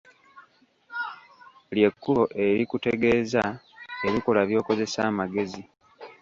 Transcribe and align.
Lye 1.75 1.89
kkubo 1.93 2.23
erikutegeeza 2.47 3.43
ebikolwa 4.07 4.43
by'okozesa 4.49 4.99
amagezi. 5.11 5.63